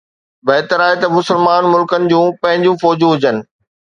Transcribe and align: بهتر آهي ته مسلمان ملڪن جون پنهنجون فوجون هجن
بهتر 0.47 0.79
آهي 0.85 0.95
ته 1.01 1.07
مسلمان 1.17 1.63
ملڪن 1.73 2.09
جون 2.13 2.25
پنهنجون 2.41 2.79
فوجون 2.83 3.13
هجن 3.15 3.37